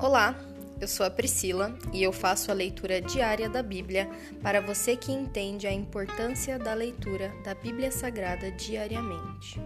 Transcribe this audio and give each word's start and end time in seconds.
Olá, 0.00 0.38
eu 0.80 0.86
sou 0.86 1.04
a 1.04 1.10
Priscila 1.10 1.76
e 1.92 2.04
eu 2.04 2.12
faço 2.12 2.52
a 2.52 2.54
leitura 2.54 3.00
diária 3.00 3.48
da 3.48 3.64
Bíblia 3.64 4.08
para 4.40 4.60
você 4.60 4.96
que 4.96 5.10
entende 5.10 5.66
a 5.66 5.72
importância 5.72 6.56
da 6.56 6.72
leitura 6.72 7.34
da 7.42 7.52
Bíblia 7.52 7.90
Sagrada 7.90 8.48
diariamente. 8.52 9.60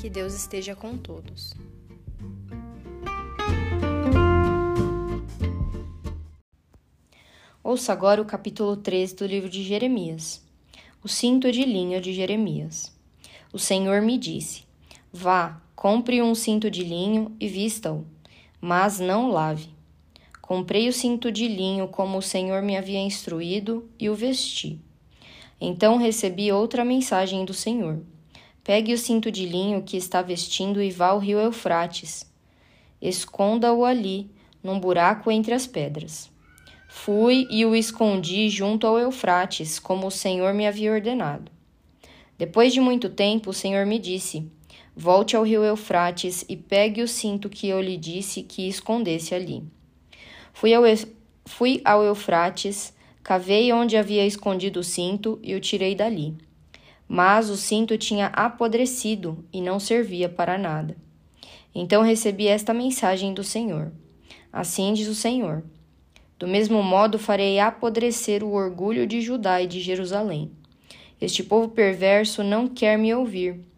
Que 0.00 0.08
Deus 0.08 0.32
esteja 0.32 0.76
com 0.76 0.96
todos. 0.96 1.52
Ouça 7.64 7.92
agora 7.92 8.22
o 8.22 8.24
capítulo 8.24 8.76
3 8.76 9.12
do 9.12 9.26
livro 9.26 9.50
de 9.50 9.64
Jeremias. 9.64 10.40
O 11.02 11.08
cinto 11.08 11.50
de 11.50 11.64
linho 11.64 12.00
de 12.00 12.12
Jeremias. 12.12 12.96
O 13.52 13.58
Senhor 13.58 14.02
me 14.02 14.16
disse: 14.16 14.62
Vá, 15.12 15.60
compre 15.74 16.22
um 16.22 16.32
cinto 16.32 16.70
de 16.70 16.84
linho 16.84 17.34
e 17.40 17.48
vista-o 17.48 18.06
mas 18.62 19.00
não 19.00 19.28
lave. 19.28 19.70
Comprei 20.40 20.88
o 20.88 20.92
cinto 20.92 21.32
de 21.32 21.48
linho 21.48 21.88
como 21.88 22.18
o 22.18 22.22
Senhor 22.22 22.62
me 22.62 22.76
havia 22.76 23.00
instruído 23.00 23.90
e 23.98 24.08
o 24.08 24.14
vesti. 24.14 24.80
Então 25.60 25.96
recebi 25.96 26.52
outra 26.52 26.84
mensagem 26.84 27.44
do 27.44 27.52
Senhor: 27.52 28.00
Pegue 28.62 28.94
o 28.94 28.98
cinto 28.98 29.32
de 29.32 29.46
linho 29.46 29.82
que 29.82 29.96
está 29.96 30.22
vestindo 30.22 30.80
e 30.80 30.92
vá 30.92 31.08
ao 31.08 31.18
rio 31.18 31.40
Eufrates. 31.40 32.30
Esconda-o 33.00 33.84
ali, 33.84 34.30
num 34.62 34.78
buraco 34.78 35.28
entre 35.28 35.54
as 35.54 35.66
pedras. 35.66 36.30
Fui 36.88 37.48
e 37.50 37.66
o 37.66 37.74
escondi 37.74 38.48
junto 38.48 38.86
ao 38.86 38.96
Eufrates, 38.96 39.80
como 39.80 40.06
o 40.06 40.10
Senhor 40.10 40.54
me 40.54 40.68
havia 40.68 40.92
ordenado. 40.92 41.50
Depois 42.38 42.72
de 42.72 42.80
muito 42.80 43.08
tempo, 43.08 43.50
o 43.50 43.54
Senhor 43.54 43.86
me 43.86 43.98
disse: 43.98 44.48
Volte 44.94 45.34
ao 45.34 45.42
rio 45.42 45.64
Eufrates 45.64 46.44
e 46.50 46.54
pegue 46.54 47.00
o 47.00 47.08
cinto 47.08 47.48
que 47.48 47.66
eu 47.66 47.80
lhe 47.80 47.96
disse 47.96 48.42
que 48.42 48.68
escondesse 48.68 49.34
ali. 49.34 49.64
Fui 50.52 50.74
ao, 50.74 50.82
fui 51.46 51.80
ao 51.82 52.04
Eufrates, 52.04 52.92
cavei 53.22 53.72
onde 53.72 53.96
havia 53.96 54.26
escondido 54.26 54.80
o 54.80 54.84
cinto 54.84 55.38
e 55.42 55.54
o 55.54 55.60
tirei 55.60 55.94
dali. 55.94 56.36
Mas 57.08 57.48
o 57.48 57.56
cinto 57.56 57.96
tinha 57.96 58.26
apodrecido 58.26 59.42
e 59.50 59.62
não 59.62 59.80
servia 59.80 60.28
para 60.28 60.58
nada. 60.58 60.94
Então 61.74 62.02
recebi 62.02 62.46
esta 62.46 62.74
mensagem 62.74 63.32
do 63.32 63.42
Senhor. 63.42 63.90
Assim 64.52 64.92
diz 64.92 65.08
o 65.08 65.14
Senhor: 65.14 65.64
Do 66.38 66.46
mesmo 66.46 66.82
modo 66.82 67.18
farei 67.18 67.58
apodrecer 67.58 68.44
o 68.44 68.52
orgulho 68.52 69.06
de 69.06 69.22
Judá 69.22 69.62
e 69.62 69.66
de 69.66 69.80
Jerusalém. 69.80 70.52
Este 71.18 71.42
povo 71.42 71.68
perverso 71.68 72.42
não 72.42 72.68
quer 72.68 72.98
me 72.98 73.14
ouvir 73.14 73.71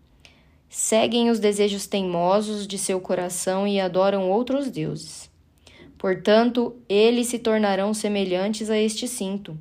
seguem 0.76 1.30
os 1.30 1.38
desejos 1.38 1.86
teimosos 1.86 2.66
de 2.66 2.76
seu 2.78 3.00
coração 3.00 3.64
e 3.64 3.78
adoram 3.78 4.28
outros 4.28 4.68
deuses. 4.68 5.30
Portanto, 5.96 6.74
eles 6.88 7.28
se 7.28 7.38
tornarão 7.38 7.94
semelhantes 7.94 8.68
a 8.68 8.76
este 8.76 9.06
cinto, 9.06 9.56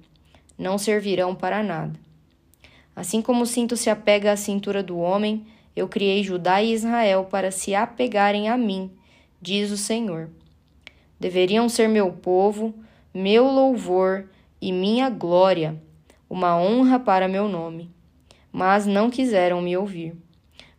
não 0.57 0.75
servirão 0.79 1.35
para 1.35 1.61
nada. 1.61 1.99
Assim 2.95 3.21
como 3.21 3.43
o 3.43 3.45
cinto 3.45 3.77
se 3.77 3.91
apega 3.91 4.31
à 4.31 4.35
cintura 4.35 4.81
do 4.81 4.97
homem, 4.97 5.45
eu 5.75 5.87
criei 5.87 6.23
Judá 6.23 6.63
e 6.63 6.73
Israel 6.73 7.27
para 7.29 7.51
se 7.51 7.75
apegarem 7.75 8.49
a 8.49 8.57
mim, 8.57 8.89
diz 9.39 9.69
o 9.69 9.77
Senhor. 9.77 10.31
Deveriam 11.19 11.69
ser 11.69 11.87
meu 11.87 12.11
povo, 12.11 12.73
meu 13.13 13.45
louvor 13.45 14.27
e 14.59 14.71
minha 14.71 15.11
glória, 15.11 15.79
uma 16.27 16.59
honra 16.59 16.99
para 16.99 17.27
meu 17.27 17.47
nome. 17.47 17.91
Mas 18.51 18.87
não 18.87 19.11
quiseram 19.11 19.61
me 19.61 19.77
ouvir. 19.77 20.15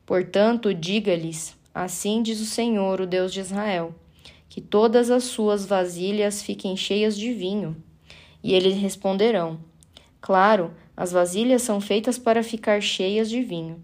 Portanto, 0.07 0.75
diga-lhes: 0.75 1.57
Assim 1.75 2.23
diz 2.23 2.41
o 2.41 2.47
Senhor, 2.47 3.01
o 3.01 3.07
Deus 3.07 3.33
de 3.33 3.41
Israel, 3.41 3.95
que 4.49 4.61
todas 4.61 5.11
as 5.11 5.25
suas 5.25 5.65
vasilhas 5.67 6.43
fiquem 6.43 6.77
cheias 6.77 7.17
de 7.17 7.33
vinho. 7.33 7.77
E 8.43 8.55
eles 8.55 8.77
responderão: 8.77 9.59
Claro, 10.21 10.73
as 10.97 11.11
vasilhas 11.11 11.63
são 11.63 11.81
feitas 11.81 12.19
para 12.19 12.43
ficar 12.43 12.81
cheias 12.81 13.29
de 13.29 13.43
vinho. 13.43 13.83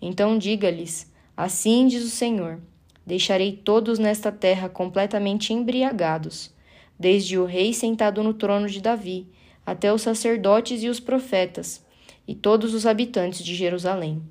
Então 0.00 0.38
diga-lhes: 0.38 1.10
Assim 1.36 1.86
diz 1.86 2.04
o 2.04 2.10
Senhor: 2.10 2.60
Deixarei 3.06 3.52
todos 3.52 3.98
nesta 3.98 4.30
terra 4.30 4.68
completamente 4.68 5.52
embriagados, 5.52 6.52
desde 6.98 7.38
o 7.38 7.44
rei 7.44 7.72
sentado 7.72 8.22
no 8.22 8.34
trono 8.34 8.68
de 8.68 8.80
Davi, 8.80 9.26
até 9.64 9.92
os 9.92 10.02
sacerdotes 10.02 10.82
e 10.82 10.88
os 10.88 11.00
profetas, 11.00 11.84
e 12.28 12.34
todos 12.34 12.74
os 12.74 12.86
habitantes 12.86 13.42
de 13.42 13.54
Jerusalém. 13.54 14.22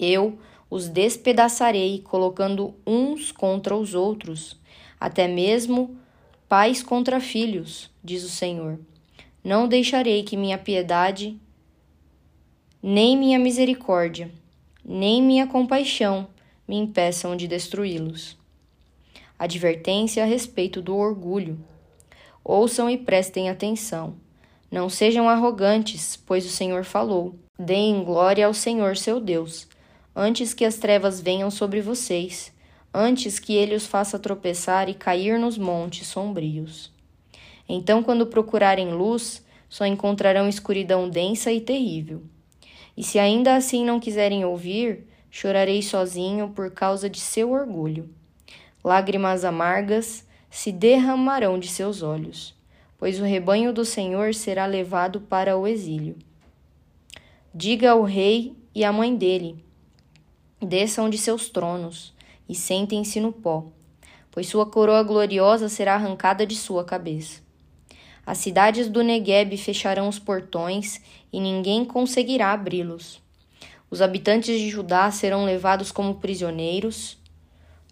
Eu 0.00 0.38
os 0.70 0.88
despedaçarei, 0.88 2.00
colocando 2.00 2.74
uns 2.86 3.30
contra 3.30 3.76
os 3.76 3.92
outros, 3.92 4.58
até 4.98 5.28
mesmo 5.28 5.94
pais 6.48 6.82
contra 6.82 7.20
filhos, 7.20 7.90
diz 8.02 8.24
o 8.24 8.30
Senhor. 8.30 8.78
Não 9.44 9.68
deixarei 9.68 10.22
que 10.22 10.38
minha 10.38 10.56
piedade, 10.56 11.38
nem 12.82 13.14
minha 13.14 13.38
misericórdia, 13.38 14.30
nem 14.82 15.22
minha 15.22 15.46
compaixão 15.46 16.28
me 16.66 16.76
impeçam 16.76 17.36
de 17.36 17.46
destruí-los. 17.46 18.38
Advertência 19.38 20.22
a 20.22 20.26
respeito 20.26 20.80
do 20.80 20.96
orgulho. 20.96 21.58
Ouçam 22.42 22.88
e 22.88 22.96
prestem 22.96 23.50
atenção. 23.50 24.14
Não 24.70 24.88
sejam 24.88 25.28
arrogantes, 25.28 26.16
pois 26.16 26.46
o 26.46 26.50
Senhor 26.50 26.84
falou. 26.84 27.34
Deem 27.58 28.02
glória 28.04 28.46
ao 28.46 28.54
Senhor 28.54 28.96
seu 28.96 29.20
Deus 29.20 29.68
antes 30.20 30.52
que 30.52 30.66
as 30.66 30.76
trevas 30.76 31.18
venham 31.18 31.50
sobre 31.50 31.80
vocês, 31.80 32.52
antes 32.92 33.38
que 33.38 33.54
ele 33.54 33.74
os 33.74 33.86
faça 33.86 34.18
tropeçar 34.18 34.86
e 34.90 34.92
cair 34.92 35.38
nos 35.38 35.56
montes 35.56 36.08
sombrios. 36.08 36.92
Então, 37.66 38.02
quando 38.02 38.26
procurarem 38.26 38.92
luz, 38.92 39.42
só 39.66 39.86
encontrarão 39.86 40.46
escuridão 40.46 41.08
densa 41.08 41.50
e 41.50 41.58
terrível. 41.58 42.22
E 42.94 43.02
se 43.02 43.18
ainda 43.18 43.56
assim 43.56 43.82
não 43.82 43.98
quiserem 43.98 44.44
ouvir, 44.44 45.06
chorarei 45.30 45.80
sozinho 45.80 46.50
por 46.50 46.70
causa 46.70 47.08
de 47.08 47.18
seu 47.18 47.52
orgulho. 47.52 48.10
Lágrimas 48.84 49.42
amargas 49.42 50.28
se 50.50 50.70
derramarão 50.70 51.58
de 51.58 51.68
seus 51.68 52.02
olhos, 52.02 52.54
pois 52.98 53.18
o 53.18 53.24
rebanho 53.24 53.72
do 53.72 53.86
Senhor 53.86 54.34
será 54.34 54.66
levado 54.66 55.22
para 55.22 55.56
o 55.56 55.66
exílio. 55.66 56.18
Diga 57.54 57.92
ao 57.92 58.02
rei 58.02 58.54
e 58.74 58.84
à 58.84 58.92
mãe 58.92 59.16
dele: 59.16 59.69
Desçam 60.62 61.08
de 61.08 61.16
seus 61.16 61.48
tronos 61.48 62.12
e 62.46 62.54
sentem-se 62.54 63.18
no 63.18 63.32
pó, 63.32 63.64
pois 64.30 64.46
sua 64.46 64.66
coroa 64.66 65.02
gloriosa 65.02 65.70
será 65.70 65.94
arrancada 65.94 66.46
de 66.46 66.54
sua 66.54 66.84
cabeça. 66.84 67.40
As 68.26 68.38
cidades 68.38 68.86
do 68.88 69.02
Negueb 69.02 69.56
fecharão 69.56 70.06
os 70.06 70.18
portões 70.18 71.00
e 71.32 71.40
ninguém 71.40 71.84
conseguirá 71.84 72.52
abri-los. 72.52 73.22
Os 73.90 74.02
habitantes 74.02 74.60
de 74.60 74.68
Judá 74.68 75.10
serão 75.10 75.46
levados 75.46 75.90
como 75.90 76.16
prisioneiros, 76.16 77.18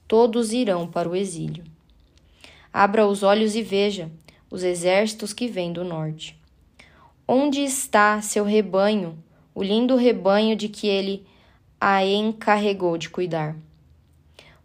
todos 0.06 0.52
irão 0.52 0.86
para 0.86 1.08
o 1.08 1.16
exílio. 1.16 1.64
Abra 2.70 3.06
os 3.06 3.22
olhos 3.22 3.56
e 3.56 3.62
veja 3.62 4.10
os 4.50 4.62
exércitos 4.62 5.32
que 5.32 5.48
vêm 5.48 5.72
do 5.72 5.84
norte. 5.84 6.38
Onde 7.26 7.62
está 7.62 8.20
seu 8.20 8.44
rebanho, 8.44 9.18
o 9.54 9.62
lindo 9.62 9.96
rebanho 9.96 10.54
de 10.54 10.68
que 10.68 10.86
ele 10.86 11.26
a 11.80 12.04
encarregou 12.04 12.98
de 12.98 13.08
cuidar. 13.08 13.56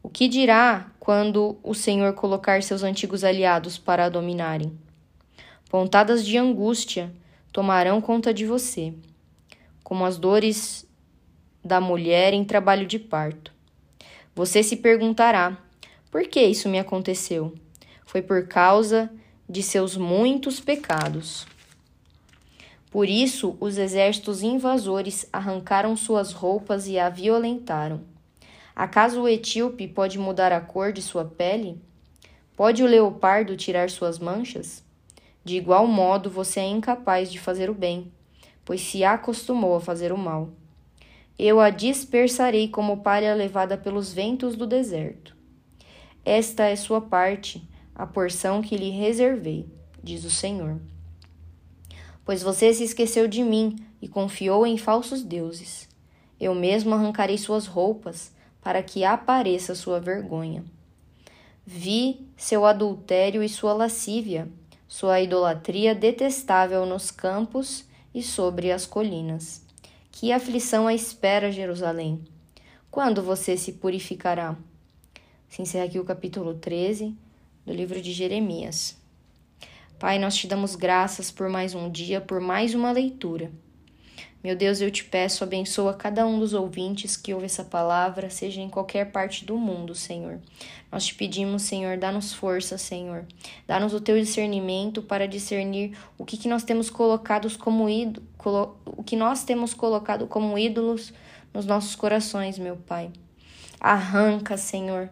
O 0.02 0.10
que 0.10 0.28
dirá 0.28 0.92
quando 1.00 1.58
o 1.64 1.74
Senhor 1.74 2.14
colocar 2.14 2.62
seus 2.64 2.84
antigos 2.84 3.24
aliados 3.24 3.78
para 3.78 4.06
a 4.06 4.10
dominarem? 4.10 4.78
Pontadas 5.70 6.26
de 6.26 6.38
angústia 6.38 7.12
tomarão 7.52 8.02
conta 8.02 8.34
de 8.34 8.46
você, 8.46 8.94
como 9.84 10.06
as 10.06 10.18
dores 10.18 10.86
da 11.64 11.80
mulher 11.80 12.34
em 12.34 12.44
trabalho 12.44 12.86
de 12.86 13.00
parto. 13.00 13.54
Você 14.36 14.62
se 14.62 14.78
perguntará: 14.78 15.58
por 16.12 16.28
que 16.28 16.42
isso 16.44 16.68
me 16.68 16.80
aconteceu? 16.80 17.54
Foi 18.06 18.22
por 18.22 18.48
causa 18.48 19.10
de 19.48 19.64
seus 19.64 19.96
muitos 19.96 20.60
pecados. 20.60 21.48
Por 22.94 23.10
isso, 23.10 23.58
os 23.60 23.80
exércitos 23.80 24.44
invasores 24.44 25.28
arrancaram 25.34 25.98
suas 25.98 26.32
roupas 26.32 26.88
e 26.88 27.00
a 27.00 27.10
violentaram. 27.10 28.02
Acaso 28.76 29.24
o 29.24 29.28
etíope 29.28 29.88
pode 29.88 30.20
mudar 30.20 30.52
a 30.52 30.62
cor 30.62 30.94
de 30.94 31.02
sua 31.02 31.26
pele? 31.26 31.82
Pode 32.56 32.84
o 32.84 32.86
leopardo 32.86 33.58
tirar 33.58 33.90
suas 33.90 34.20
manchas? 34.20 34.84
De 35.44 35.58
igual 35.58 35.88
modo, 35.88 36.30
você 36.30 36.60
é 36.60 36.68
incapaz 36.68 37.32
de 37.32 37.40
fazer 37.40 37.68
o 37.68 37.74
bem, 37.74 38.12
pois 38.64 38.82
se 38.82 39.04
acostumou 39.04 39.76
a 39.76 39.82
fazer 39.82 40.14
o 40.14 40.18
mal. 40.18 40.52
Eu 41.38 41.60
a 41.60 41.72
dispersarei 41.72 42.68
como 42.68 43.02
palha 43.02 43.34
levada 43.34 43.76
pelos 43.76 44.14
ventos 44.14 44.56
do 44.56 44.68
deserto. 44.68 45.36
Esta 46.24 46.66
é 46.66 46.76
sua 46.76 47.02
parte, 47.02 47.68
a 47.96 48.06
porção 48.06 48.62
que 48.62 48.78
lhe 48.78 48.92
reservei, 48.92 49.66
diz 50.04 50.24
o 50.24 50.30
Senhor 50.30 50.80
pois 52.26 52.42
você 52.42 52.74
se 52.74 52.84
esqueceu 52.84 53.28
de 53.28 53.44
mim 53.44 53.76
e 54.02 54.08
confiou 54.08 54.66
em 54.66 54.78
falsos 54.78 55.22
deuses. 55.22 55.88
Eu 56.40 56.54
mesmo 56.54 56.94
arrancarei 56.94 57.38
suas 57.38 57.68
roupas, 57.68 58.32
para 58.62 58.82
que 58.82 59.04
apareça 59.04 59.76
sua 59.76 60.00
vergonha. 60.00 60.64
Vi 61.66 62.28
seu 62.38 62.66
adultério 62.66 63.44
e 63.44 63.50
sua 63.50 63.74
lascívia, 63.74 64.48
sua 64.88 65.20
idolatria 65.20 65.94
detestável 65.94 66.86
nos 66.86 67.12
campos 67.12 67.86
e 68.14 68.22
sobre 68.22 68.72
as 68.72 68.86
colinas. 68.86 69.62
Que 70.12 70.32
aflição 70.32 70.88
a 70.88 70.94
espera, 70.94 71.52
Jerusalém! 71.52 72.24
Quando 72.92 73.24
você 73.24 73.58
se 73.58 73.74
purificará? 73.74 74.56
Se 75.50 75.62
encerra 75.62 75.86
aqui 75.86 76.00
o 76.00 76.06
capítulo 76.06 76.54
13 76.54 77.16
do 77.66 77.74
livro 77.74 78.02
de 78.02 78.14
Jeremias. 78.14 78.96
Pai, 80.04 80.20
nós 80.20 80.36
te 80.36 80.48
damos 80.48 80.76
graças 80.76 81.32
por 81.32 81.48
mais 81.48 81.74
um 81.74 81.90
dia, 81.90 82.20
por 82.20 82.42
mais 82.42 82.76
uma 82.76 82.92
leitura. 82.92 83.50
Meu 84.44 84.54
Deus, 84.54 84.82
eu 84.82 84.92
te 84.92 85.02
peço, 85.02 85.46
abençoa 85.46 85.94
cada 85.94 86.28
um 86.28 86.42
dos 86.42 86.54
ouvintes 86.54 87.16
que 87.16 87.34
ouve 87.34 87.46
essa 87.46 87.64
palavra, 87.64 88.30
seja 88.30 88.60
em 88.60 88.68
qualquer 88.68 89.14
parte 89.14 89.46
do 89.46 89.58
mundo, 89.58 89.96
Senhor. 89.96 90.42
Nós 90.92 91.06
te 91.06 91.16
pedimos, 91.16 91.62
Senhor, 91.62 91.98
dá-nos 91.98 92.34
força, 92.34 92.78
Senhor. 92.78 93.26
Dá-nos 93.66 93.94
o 93.94 94.02
teu 94.02 94.20
discernimento 94.20 95.02
para 95.02 95.26
discernir 95.26 95.98
o 96.18 96.26
que, 96.26 96.36
que 96.36 96.50
nós 96.50 96.66
temos 96.66 96.90
colocado 96.90 97.50
como 97.58 97.88
ídolo, 97.88 98.76
o 98.86 99.04
que 99.06 99.16
nós 99.16 99.46
temos 99.46 99.74
colocado 99.74 100.28
como 100.28 100.58
ídolos 100.58 101.14
nos 101.54 101.66
nossos 101.66 101.96
corações, 101.96 102.60
meu 102.60 102.76
Pai. 102.76 103.10
Arranca, 103.80 104.58
Senhor, 104.58 105.10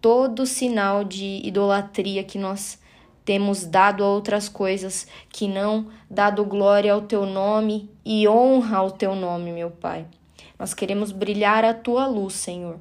todo 0.00 0.44
sinal 0.44 1.04
de 1.04 1.40
idolatria 1.44 2.24
que 2.24 2.36
nós 2.36 2.80
temos 3.28 3.66
dado 3.66 4.02
a 4.02 4.06
outras 4.06 4.48
coisas 4.48 5.06
que 5.28 5.46
não 5.46 5.88
dado 6.08 6.46
glória 6.46 6.94
ao 6.94 7.02
teu 7.02 7.26
nome 7.26 7.90
e 8.02 8.26
honra 8.26 8.78
ao 8.78 8.90
teu 8.90 9.14
nome, 9.14 9.52
meu 9.52 9.70
Pai. 9.70 10.06
Nós 10.58 10.72
queremos 10.72 11.12
brilhar 11.12 11.62
a 11.62 11.74
tua 11.74 12.06
luz, 12.06 12.32
Senhor. 12.32 12.78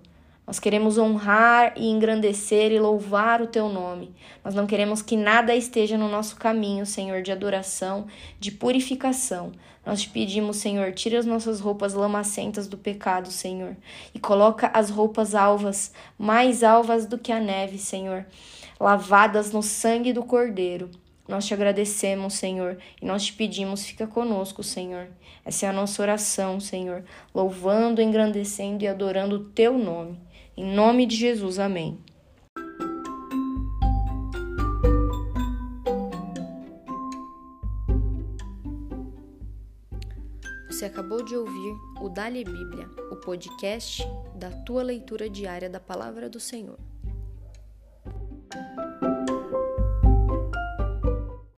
Nós 0.48 0.58
queremos 0.58 0.98
honrar 0.98 1.74
e 1.76 1.90
engrandecer 1.90 2.72
e 2.72 2.80
louvar 2.80 3.42
o 3.42 3.48
teu 3.48 3.68
nome. 3.68 4.16
Nós 4.42 4.56
não 4.56 4.66
queremos 4.66 5.02
que 5.02 5.18
nada 5.18 5.54
esteja 5.54 5.98
no 5.98 6.08
nosso 6.08 6.38
caminho, 6.38 6.86
Senhor, 6.86 7.22
de 7.22 7.34
adoração, 7.34 8.08
de 8.40 8.50
purificação. 8.50 9.52
Nós 9.86 10.04
te 10.04 10.10
pedimos, 10.10 10.56
Senhor, 10.56 10.94
tira 10.94 11.20
as 11.20 11.26
nossas 11.26 11.60
roupas 11.60 11.94
lamacentas 11.94 12.70
do 12.70 12.78
pecado, 12.78 13.30
Senhor, 13.32 13.76
e 14.16 14.20
coloca 14.20 14.72
as 14.74 14.90
roupas 14.90 15.36
alvas, 15.36 15.92
mais 16.18 16.64
alvas 16.64 17.06
do 17.06 17.18
que 17.18 17.34
a 17.34 17.40
neve, 17.42 17.78
Senhor 17.78 18.26
lavadas 18.80 19.52
no 19.52 19.62
sangue 19.62 20.14
do 20.14 20.24
Cordeiro. 20.24 20.90
Nós 21.28 21.46
te 21.46 21.54
agradecemos, 21.54 22.36
Senhor, 22.36 22.78
e 23.02 23.06
nós 23.06 23.26
te 23.26 23.34
pedimos, 23.34 23.86
fica 23.86 24.08
conosco, 24.08 24.64
Senhor. 24.64 25.10
Essa 25.44 25.66
é 25.66 25.70
a 25.70 25.74
nossa 25.74 26.02
oração, 26.02 26.60
Senhor, 26.60 27.04
louvando, 27.36 28.02
engrandecendo 28.02 28.84
e 28.84 28.88
adorando 28.88 29.36
o 29.36 29.44
teu 29.44 29.78
nome. 29.78 30.20
Em 30.56 30.74
nome 30.74 31.06
de 31.06 31.16
Jesus, 31.16 31.60
amém. 31.60 32.00
Você 40.70 40.86
acabou 40.86 41.26
de 41.26 41.36
ouvir 41.36 41.76
o 42.00 42.08
Dali 42.08 42.44
Bíblia, 42.44 42.88
o 43.12 43.16
podcast 43.16 44.08
da 44.36 44.52
tua 44.52 44.84
leitura 44.84 45.28
diária 45.28 45.70
da 45.70 45.80
palavra 45.80 46.30
do 46.30 46.40
Senhor. 46.40 46.78